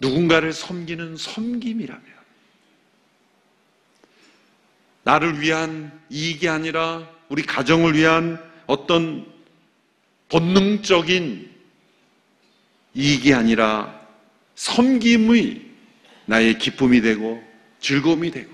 누군가를 0.00 0.52
섬기는 0.52 1.16
섬김이라면 1.16 2.12
나를 5.04 5.40
위한 5.40 6.00
이익이 6.10 6.48
아니라 6.48 7.08
우리 7.28 7.42
가정을 7.42 7.94
위한 7.94 8.42
어떤 8.66 9.26
본능적인 10.28 11.50
이익이 12.94 13.34
아니라 13.34 14.00
섬김의 14.54 15.70
나의 16.26 16.58
기쁨이 16.58 17.00
되고 17.00 17.42
즐거움이 17.80 18.30
되고 18.30 18.50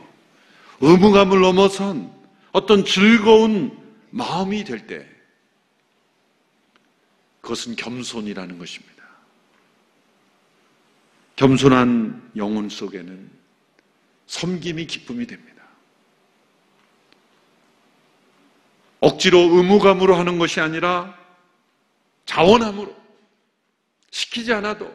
의무감을 0.80 1.40
넘어선 1.40 2.12
어떤 2.52 2.84
즐거운 2.84 3.76
마음이 4.10 4.64
될 4.64 4.86
때 4.86 5.06
그것은 7.40 7.76
겸손이라는 7.76 8.58
것입니다. 8.58 8.97
겸손한 11.38 12.32
영혼 12.34 12.68
속에는 12.68 13.30
섬김이 14.26 14.88
기쁨이 14.88 15.24
됩니다. 15.24 15.62
억지로 18.98 19.38
의무감으로 19.38 20.16
하는 20.16 20.38
것이 20.40 20.60
아니라 20.60 21.16
자원함으로 22.26 22.92
시키지 24.10 24.52
않아도 24.54 24.92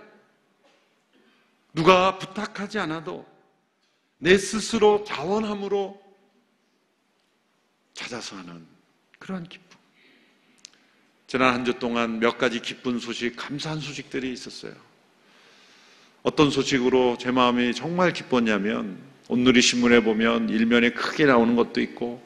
누가 1.74 2.18
부탁하지 2.20 2.78
않아도 2.78 3.26
내 4.18 4.38
스스로 4.38 5.06
자원함으로 5.06 5.98
찾아서 7.94 8.36
하는 8.36 8.68
그러한 9.18 9.48
기쁨. 9.48 9.78
지난 11.26 11.54
한 11.54 11.64
주 11.64 11.80
동안 11.80 12.20
몇 12.20 12.38
가지 12.38 12.60
기쁜 12.62 13.00
소식, 13.00 13.34
감사한 13.38 13.80
소식들이 13.80 14.34
있었어요. 14.34 14.93
어떤 16.24 16.50
소식으로 16.50 17.18
제 17.20 17.32
마음이 17.32 17.74
정말 17.74 18.14
기뻤냐면 18.14 18.98
오늘이 19.28 19.62
신문에 19.62 20.02
보면 20.02 20.50
일면에 20.50 20.92
크게 20.92 21.26
나오는 21.26 21.56
것도 21.56 21.82
있고 21.82 22.24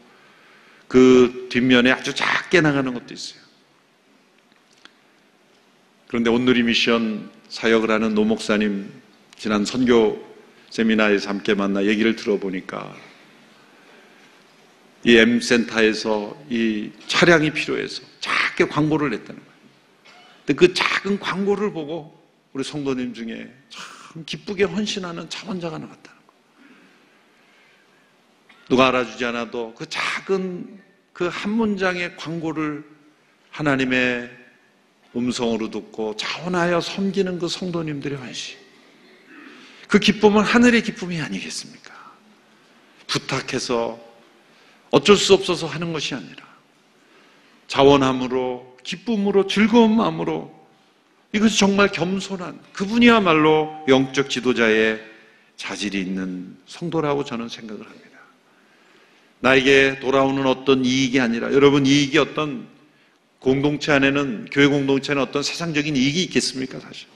그 0.87 1.47
뒷면에 1.49 1.91
아주 1.91 2.13
작게 2.13 2.61
나가는 2.61 2.93
것도 2.93 3.13
있어요. 3.13 3.41
그런데 6.07 6.29
오늘이 6.29 6.63
미션 6.63 7.29
사역을 7.49 7.89
하는 7.91 8.13
노 8.13 8.23
목사님 8.23 8.89
지난 9.35 9.65
선교 9.65 10.25
세미나에서 10.69 11.29
함께 11.29 11.53
만나 11.53 11.85
얘기를 11.85 12.15
들어보니까 12.15 12.95
이 15.03 15.15
M센터에서 15.17 16.37
이 16.49 16.91
차량이 17.07 17.51
필요해서 17.51 18.03
작게 18.19 18.67
광고를 18.67 19.09
냈다는 19.11 19.41
거예요. 19.41 19.57
근데 20.45 20.53
그 20.53 20.73
작은 20.73 21.19
광고를 21.19 21.71
보고 21.71 22.16
우리 22.57 22.63
성도님 22.63 23.13
중에 23.13 23.53
참 23.69 24.25
기쁘게 24.25 24.63
헌신하는 24.63 25.29
차원자가 25.29 25.77
나왔다는 25.77 26.19
거예요. 26.25 26.41
누가 28.67 28.87
알아주지 28.87 29.23
않아도 29.25 29.75
그 29.75 29.85
작은 29.87 30.81
그 31.13 31.29
한 31.29 31.51
문장의 31.51 32.17
광고를 32.17 32.83
하나님의 33.51 34.31
음성으로 35.15 35.69
듣고 35.69 36.15
자원하여 36.15 36.81
섬기는 36.81 37.37
그 37.37 37.47
성도님들의 37.47 38.17
헌신. 38.17 38.57
그 39.87 39.99
기쁨은 39.99 40.43
하늘의 40.43 40.81
기쁨이 40.81 41.21
아니겠습니까? 41.21 41.93
부탁해서 43.05 43.99
어쩔 44.89 45.15
수 45.15 45.35
없어서 45.35 45.67
하는 45.67 45.93
것이 45.93 46.15
아니라 46.15 46.43
자원함으로 47.67 48.77
기쁨으로 48.81 49.45
즐거운 49.45 49.95
마음으로 49.95 50.56
이것이 51.37 51.57
정말 51.57 51.91
겸손한 51.91 52.59
그분이야말로 52.73 53.85
영적 53.87 54.29
지도자의 54.29 54.99
자질이 55.55 55.99
있는 56.01 56.55
성도라고 56.65 57.23
저는 57.23 57.47
생각을 57.49 57.85
합니다. 57.85 58.07
나에게 59.39 59.99
돌아오는 59.99 60.45
어떤 60.45 60.83
이익이 60.83 61.19
아니라 61.19 61.53
여러분 61.53 61.85
이익이 61.85 62.17
어떤 62.17 62.67
공동체 63.39 63.91
안에는 63.91 64.47
교회 64.51 64.67
공동체는 64.67 65.21
어떤 65.21 65.43
세상적인 65.43 65.95
이익이 65.95 66.23
있겠습니까 66.23 66.79
사실? 66.79 67.07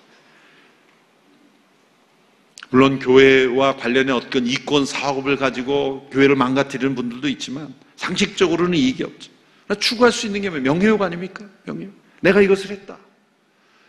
물론 2.69 2.99
교회와 2.99 3.75
관련된 3.75 4.15
어떤 4.15 4.47
이권 4.47 4.85
사업을 4.85 5.35
가지고 5.35 6.07
교회를 6.11 6.35
망가뜨리는 6.35 6.95
분들도 6.95 7.27
있지만 7.27 7.73
상식적으로는 7.97 8.77
이익이 8.77 9.03
없죠. 9.03 9.31
추구할 9.79 10.11
수 10.11 10.27
있는 10.27 10.41
게 10.41 10.49
명예욕 10.49 11.01
아닙니까? 11.01 11.49
명예욕. 11.65 11.93
내가 12.21 12.41
이것을 12.41 12.69
했다. 12.71 12.97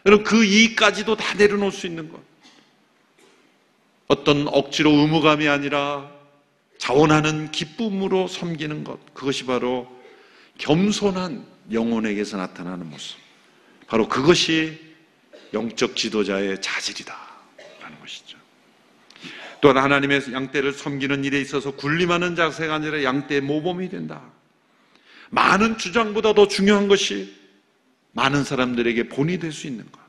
여러분 0.07 0.25
그 0.25 0.45
이익까지도 0.45 1.17
다 1.17 1.35
내려놓을 1.35 1.73
수 1.73 1.87
있는 1.87 2.09
것. 2.09 2.21
어떤 4.09 4.49
억지로 4.49 4.91
의무감이 4.91 5.49
아니라 5.49 6.11
자원하는 6.79 7.51
기쁨으로 7.51 8.27
섬기는 8.27 8.85
것. 8.85 8.99
그것이 9.15 9.47
바로 9.47 9.89
겸손한 10.59 11.47
영혼에게서 11.73 12.37
나타나는 12.37 12.91
모습. 12.91 13.17
바로 13.87 14.09
그것이 14.09 14.79
영적 15.55 15.97
지도자의 15.97 16.61
자질이다. 16.61 17.17
라는 17.81 18.01
것이죠. 18.01 18.39
또한 19.61 19.77
하나님의 19.77 20.23
양떼를 20.33 20.73
섬기는 20.73 21.25
일에 21.25 21.41
있어서 21.41 21.71
군림하는 21.71 22.35
자세가 22.35 22.75
아니라 22.75 23.05
양떼의 23.05 23.43
모범이 23.43 23.89
된다. 23.89 24.23
많은 25.31 25.79
주장보다 25.79 26.35
더 26.35 26.49
중요한 26.49 26.89
것이 26.89 27.42
많은 28.13 28.45
사람들에게 28.45 29.09
본이 29.09 29.39
될 29.39 29.53
수 29.53 29.67
있는 29.67 29.91
것. 29.91 30.01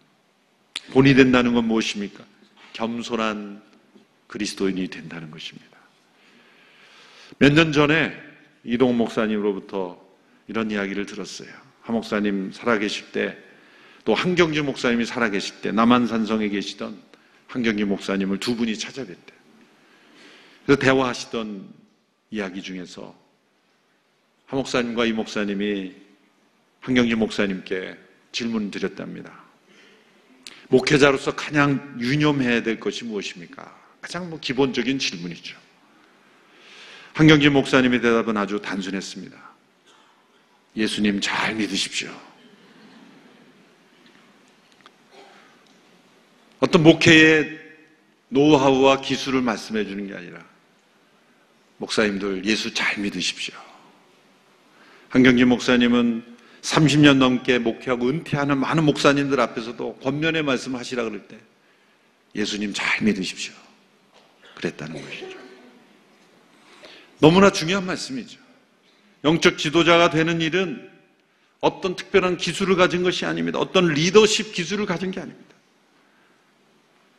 본이 0.92 1.14
된다는 1.14 1.54
건 1.54 1.66
무엇입니까? 1.66 2.24
겸손한 2.74 3.62
그리스도인이 4.28 4.88
된다는 4.88 5.32
것입니다. 5.32 5.78
몇 7.40 7.54
년 7.54 7.72
전에 7.72 8.14
이동 8.64 8.98
목사님으로부터 8.98 10.02
이런 10.48 10.72
이야기를 10.72 11.06
들었어요. 11.06 11.50
한 11.82 11.96
목사님 11.96 12.52
살아계실 12.52 13.12
때, 13.12 13.38
또 14.06 14.14
한경주 14.14 14.64
목사님이 14.64 15.06
살아계실 15.06 15.62
때, 15.62 15.72
남한산성에 15.72 16.50
계시던 16.50 16.98
한경주 17.48 17.86
목사님을 17.86 18.40
두 18.40 18.56
분이 18.56 18.74
찾아뵀대. 18.74 19.34
그래서 20.66 20.80
대화하시던 20.80 21.70
이야기 22.32 22.62
중에서 22.62 23.16
한 24.46 24.58
목사님과 24.58 25.06
이 25.06 25.14
목사님이 25.14 25.94
한경주 26.84 27.16
목사님께 27.16 27.98
질문을 28.34 28.70
드렸답니다. 28.70 29.42
목회자로서 30.68 31.34
가장 31.34 31.96
유념해야 31.98 32.62
될 32.62 32.78
것이 32.80 33.06
무엇입니까? 33.06 33.74
가장 34.02 34.30
뭐 34.30 34.38
기본적인 34.38 35.00
질문이죠. 35.00 35.58
한경진 37.14 37.54
목사님의 37.54 38.02
대답은 38.02 38.36
아주 38.36 38.62
단순했습니다. 38.62 39.38
예수님 40.76 41.22
잘 41.22 41.56
믿으십시오. 41.56 42.12
어떤 46.60 46.84
목회의 46.84 47.62
노하우와 48.28 49.00
기술을 49.00 49.42
말씀해 49.42 49.86
주는 49.86 50.06
게 50.06 50.16
아니라 50.16 50.44
목사님들 51.78 52.44
예수 52.44 52.74
잘 52.74 53.00
믿으십시오. 53.00 53.56
한경진 55.10 55.48
목사님은 55.48 56.33
30년 56.64 57.18
넘게 57.18 57.60
목회하고 57.60 58.08
은퇴하는 58.08 58.58
많은 58.58 58.86
목사님들 58.86 59.40
앞에서도 59.40 59.98
권면의 59.98 60.44
말씀 60.44 60.76
하시라 60.76 61.04
그럴 61.04 61.28
때 61.28 61.38
예수님 62.36 62.74
잘 62.74 63.04
믿으십시오. 63.04 63.54
그랬다는 64.56 65.02
것이죠. 65.02 65.38
너무나 67.20 67.52
중요한 67.52 67.86
말씀이죠. 67.86 68.40
영적 69.26 69.58
지도자가 69.58 70.10
되는 70.10 70.42
일은 70.42 70.90
어떤 71.60 71.96
특별한 71.96 72.38
기술을 72.38 72.76
가진 72.76 73.04
것이 73.04 73.26
아닙니다. 73.26 73.60
어떤 73.60 73.88
리더십 73.88 74.54
기술을 74.54 74.86
가진 74.86 75.12
게 75.12 75.20
아닙니다. 75.20 75.54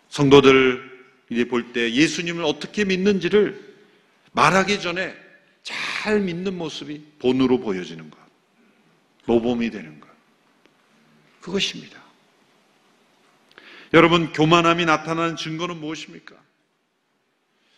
성도들이 0.08 1.48
볼때 1.48 1.92
예수님을 1.92 2.44
어떻게 2.44 2.84
믿는지를 2.84 3.74
말하기 4.32 4.80
전에 4.80 5.14
잘 5.62 6.20
믿는 6.20 6.56
모습이 6.56 7.02
본으로 7.18 7.60
보여지는 7.60 8.10
것. 8.10 8.23
모범이 9.26 9.70
되는 9.70 10.00
것. 10.00 10.08
그것입니다. 11.40 12.02
여러분, 13.92 14.32
교만함이 14.32 14.84
나타나는 14.86 15.36
증거는 15.36 15.78
무엇입니까? 15.78 16.34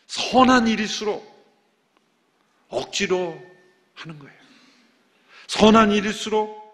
선한 0.07 0.69
일일수록 0.69 1.37
억지로 2.69 3.41
하는 3.95 4.19
거예요. 4.19 4.37
선한 5.49 5.93
일일수록 5.93 6.67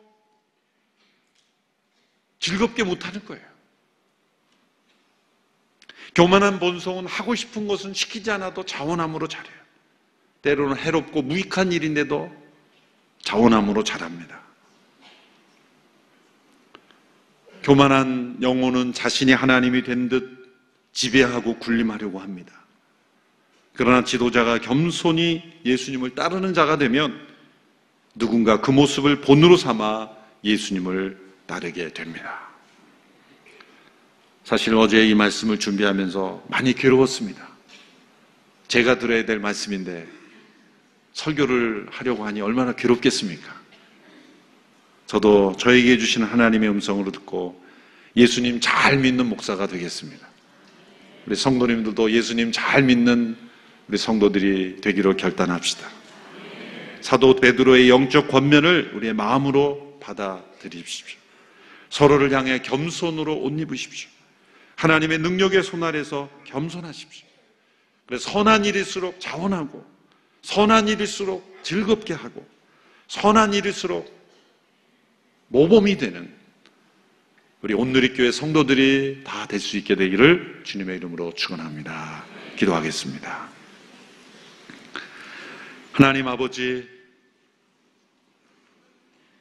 즐겁게 2.38 2.82
못하는 2.84 3.24
거예요. 3.24 3.52
교만한 6.14 6.58
본성은 6.58 7.06
하고 7.06 7.34
싶은 7.34 7.66
것은 7.66 7.94
시키지 7.94 8.30
않아도 8.32 8.64
자원함으로 8.64 9.28
잘해요. 9.28 9.62
때로는 10.42 10.76
해롭고 10.76 11.22
무익한 11.22 11.72
일인데도 11.72 12.30
자원함으로 13.22 13.84
잘합니다. 13.84 14.42
교만한 17.62 18.38
영혼은 18.42 18.92
자신이 18.92 19.32
하나님이 19.32 19.82
된 19.82 20.08
듯 20.08 20.42
지배하고 20.92 21.58
군림하려고 21.58 22.20
합니다. 22.20 22.52
그러나 23.72 24.04
지도자가 24.04 24.58
겸손히 24.58 25.42
예수님을 25.64 26.14
따르는 26.14 26.52
자가 26.52 26.76
되면 26.76 27.18
누군가 28.14 28.60
그 28.60 28.70
모습을 28.70 29.22
본으로 29.22 29.56
삼아 29.56 30.10
예수님을 30.44 31.18
따르게 31.46 31.94
됩니다. 31.94 32.50
사실 34.44 34.74
어제 34.74 35.08
이 35.08 35.14
말씀을 35.14 35.58
준비하면서 35.58 36.44
많이 36.48 36.74
괴로웠습니다. 36.74 37.48
제가 38.68 38.98
들어야 38.98 39.24
될 39.24 39.38
말씀인데 39.38 40.06
설교를 41.14 41.86
하려고 41.90 42.26
하니 42.26 42.42
얼마나 42.42 42.72
괴롭겠습니까? 42.72 43.61
저도 45.12 45.54
저에게 45.58 45.98
주시는 45.98 46.26
하나님의 46.26 46.70
음성으로 46.70 47.12
듣고 47.12 47.62
예수님 48.16 48.60
잘 48.62 48.96
믿는 48.96 49.26
목사가 49.26 49.66
되겠습니다. 49.66 50.26
우리 51.26 51.36
성도님들도 51.36 52.10
예수님 52.10 52.50
잘 52.50 52.82
믿는 52.82 53.36
우리 53.88 53.98
성도들이 53.98 54.80
되기로 54.80 55.18
결단합시다. 55.18 55.86
사도 57.02 57.36
베드로의 57.36 57.90
영적 57.90 58.28
권면을 58.28 58.92
우리의 58.94 59.12
마음으로 59.12 59.98
받아들이십시오. 60.00 61.18
서로를 61.90 62.32
향해 62.32 62.62
겸손으로 62.62 63.36
옷 63.36 63.52
입으십시오. 63.60 64.08
하나님의 64.76 65.18
능력의 65.18 65.62
손 65.62 65.82
아래서 65.82 66.30
겸손하십시오. 66.44 67.28
그래서 68.06 68.30
선한 68.30 68.64
일일수록 68.64 69.20
자원하고 69.20 69.84
선한 70.40 70.88
일일수록 70.88 71.58
즐겁게 71.62 72.14
하고 72.14 72.48
선한 73.08 73.52
일일수록 73.52 74.21
모범이 75.52 75.98
되는 75.98 76.32
우리 77.60 77.74
온누리교회 77.74 78.32
성도들이 78.32 79.20
다 79.22 79.46
될 79.46 79.60
수 79.60 79.76
있게 79.76 79.94
되기를 79.96 80.62
주님의 80.64 80.96
이름으로 80.96 81.34
축원합니다. 81.34 82.24
기도하겠습니다. 82.56 83.50
하나님 85.92 86.26
아버지 86.26 86.88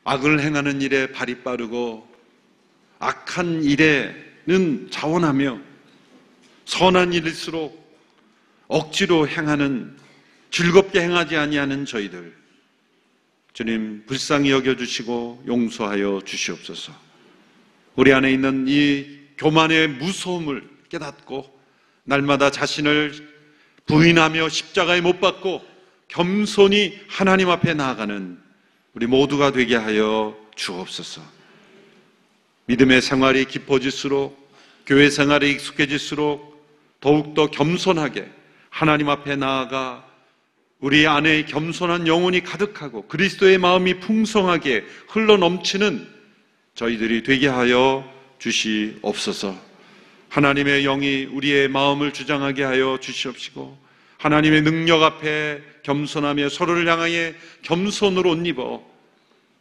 악을 0.04 0.42
행하는 0.42 0.82
일에 0.82 1.14
발이 1.14 1.44
빠르고 1.44 2.06
악한 3.00 3.64
일에는 3.64 4.90
자원하며 4.92 5.62
선한 6.66 7.14
일일수록 7.14 7.80
억지로 8.68 9.30
행하는 9.30 9.98
즐겁게 10.50 11.00
행하지 11.02 11.38
아니하는 11.38 11.86
저희들 11.86 12.36
주님 13.62 14.06
불쌍히 14.08 14.50
여겨 14.50 14.76
주시고 14.76 15.44
용서하여 15.46 16.22
주시옵소서. 16.26 16.94
우리 17.96 18.12
안에 18.12 18.32
있는 18.32 18.66
이 18.68 19.06
교만의 19.38 19.88
무서움을 19.88 20.68
깨닫고 20.90 21.60
날마다 22.04 22.50
자신을 22.50 23.14
부인하며 23.86 24.50
십자가에 24.50 25.02
못 25.02 25.22
박고 25.22 25.64
겸손히 26.08 27.00
하나님 27.08 27.52
앞에 27.52 27.76
나아가는 27.76 28.40
우리 28.96 29.06
모두가 29.06 29.52
되게 29.52 29.76
하여 29.76 30.36
주옵소서. 30.56 31.22
믿음의 32.66 33.04
생활이 33.04 33.46
깊어질수록 33.46 34.52
교회 34.88 35.12
생활이 35.12 35.52
익숙해질수록 35.52 36.66
더욱더 37.00 37.52
겸손하게 37.52 38.28
하나님 38.72 39.10
앞에 39.10 39.36
나아가 39.36 40.11
우리 40.82 41.06
안에 41.06 41.46
겸손한 41.46 42.08
영혼이 42.08 42.42
가득하고 42.42 43.08
그리스도의 43.08 43.60
마음이 43.60 44.00
풍성하게 44.00 44.84
흘러 45.08 45.38
넘치는 45.38 46.08
저희들이 46.74 47.22
되게 47.22 47.48
하여 47.48 48.04
주시옵소서. 48.40 49.56
하나님의 50.30 50.84
영이 50.84 51.26
우리의 51.26 51.68
마음을 51.68 52.14
주장하게 52.14 52.64
하여 52.64 52.98
주시옵시고 53.00 53.78
하나님의 54.18 54.64
능력 54.64 55.04
앞에 55.04 55.62
겸손하며 55.84 56.50
서로를 56.50 56.88
향하여 56.88 57.32
겸손으로 57.62 58.32
옷 58.32 58.48
입어 58.48 58.84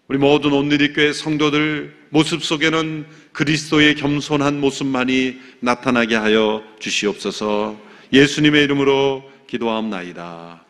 우리 0.09 0.19
모든 0.19 0.53
온누리교회 0.53 1.13
성도들 1.13 1.97
모습 2.09 2.43
속에는 2.43 3.07
그리스도의 3.33 3.95
겸손한 3.97 4.59
모습만이 4.59 5.39
나타나게 5.61 6.17
하여 6.17 6.65
주시옵소서. 6.79 7.79
예수님의 8.13 8.65
이름으로 8.65 9.31
기도하옵나이다. 9.49 10.70